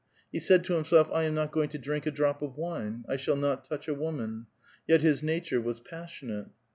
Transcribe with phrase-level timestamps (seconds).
[0.31, 3.03] He said to him self,'• I am not going to drink a drop of wine;
[3.07, 4.47] I shall not touch a woman."
[4.87, 6.47] Yet his nature was passionate.